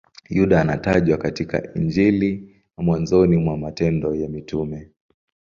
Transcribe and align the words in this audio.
Yuda 0.29 0.61
anatajwa 0.61 1.17
katika 1.17 1.73
Injili 1.73 2.63
na 2.77 2.83
mwanzoni 2.83 3.37
mwa 3.37 3.57
Matendo 3.57 4.15
ya 4.15 4.29
Mitume. 4.29 4.89